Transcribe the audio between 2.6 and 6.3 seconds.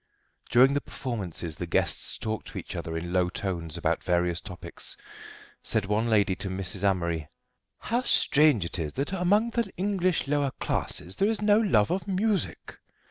other in low tones about various topics. Said one